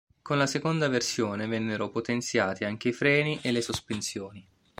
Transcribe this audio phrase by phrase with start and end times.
[0.23, 4.43] Con la seconda versione vennero potenziati anche i freni e le sospensioni.